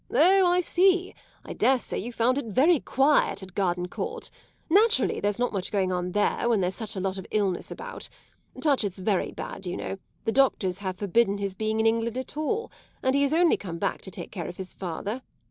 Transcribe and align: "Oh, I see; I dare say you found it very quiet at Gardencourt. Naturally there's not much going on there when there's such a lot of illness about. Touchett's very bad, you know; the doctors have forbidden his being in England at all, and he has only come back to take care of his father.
"Oh, 0.11 0.47
I 0.47 0.61
see; 0.61 1.13
I 1.45 1.53
dare 1.53 1.77
say 1.77 1.99
you 1.99 2.11
found 2.11 2.39
it 2.39 2.45
very 2.45 2.79
quiet 2.79 3.43
at 3.43 3.53
Gardencourt. 3.53 4.31
Naturally 4.67 5.19
there's 5.19 5.37
not 5.37 5.53
much 5.53 5.71
going 5.71 5.91
on 5.91 6.13
there 6.13 6.49
when 6.49 6.59
there's 6.59 6.73
such 6.73 6.95
a 6.95 6.99
lot 6.99 7.19
of 7.19 7.27
illness 7.29 7.69
about. 7.69 8.09
Touchett's 8.59 8.97
very 8.97 9.31
bad, 9.31 9.67
you 9.67 9.77
know; 9.77 9.99
the 10.25 10.31
doctors 10.31 10.79
have 10.79 10.97
forbidden 10.97 11.37
his 11.37 11.53
being 11.53 11.79
in 11.79 11.85
England 11.85 12.17
at 12.17 12.35
all, 12.35 12.71
and 13.03 13.13
he 13.13 13.21
has 13.21 13.31
only 13.31 13.57
come 13.57 13.77
back 13.77 14.01
to 14.01 14.09
take 14.09 14.31
care 14.31 14.47
of 14.47 14.57
his 14.57 14.73
father. 14.73 15.21